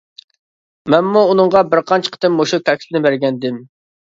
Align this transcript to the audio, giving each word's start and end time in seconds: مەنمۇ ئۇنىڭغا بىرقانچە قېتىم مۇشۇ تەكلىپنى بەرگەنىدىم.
مەنمۇ 0.93 1.23
ئۇنىڭغا 1.33 1.61
بىرقانچە 1.75 2.15
قېتىم 2.17 2.35
مۇشۇ 2.41 2.61
تەكلىپنى 2.71 3.03
بەرگەنىدىم. 3.09 3.63